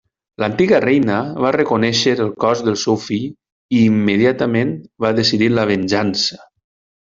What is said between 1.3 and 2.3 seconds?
va reconèixer